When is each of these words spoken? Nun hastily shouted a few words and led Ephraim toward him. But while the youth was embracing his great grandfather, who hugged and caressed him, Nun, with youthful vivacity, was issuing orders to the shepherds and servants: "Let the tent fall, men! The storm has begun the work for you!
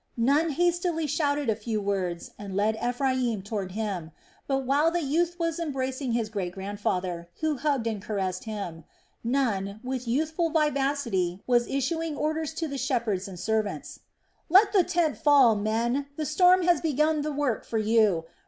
Nun 0.17 0.49
hastily 0.53 1.05
shouted 1.05 1.47
a 1.47 1.55
few 1.55 1.79
words 1.79 2.31
and 2.39 2.55
led 2.55 2.75
Ephraim 2.83 3.43
toward 3.43 3.73
him. 3.73 4.11
But 4.47 4.65
while 4.65 4.89
the 4.89 5.03
youth 5.03 5.37
was 5.39 5.59
embracing 5.59 6.13
his 6.13 6.27
great 6.27 6.53
grandfather, 6.53 7.29
who 7.41 7.57
hugged 7.57 7.85
and 7.85 8.01
caressed 8.01 8.45
him, 8.45 8.83
Nun, 9.23 9.79
with 9.83 10.07
youthful 10.07 10.49
vivacity, 10.49 11.43
was 11.45 11.67
issuing 11.67 12.17
orders 12.17 12.51
to 12.55 12.67
the 12.67 12.79
shepherds 12.79 13.27
and 13.27 13.39
servants: 13.39 13.99
"Let 14.49 14.73
the 14.73 14.83
tent 14.83 15.19
fall, 15.19 15.55
men! 15.55 16.07
The 16.15 16.25
storm 16.25 16.63
has 16.63 16.81
begun 16.81 17.21
the 17.21 17.31
work 17.31 17.63
for 17.63 17.77
you! 17.77 18.23